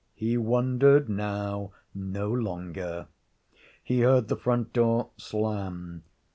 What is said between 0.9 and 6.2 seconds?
now no longer. He heard the front door slam.